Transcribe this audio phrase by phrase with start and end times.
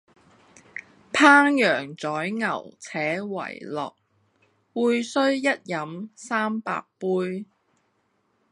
[1.13, 3.93] 烹羊宰牛且為樂，
[4.73, 7.45] 會須一飲三百杯！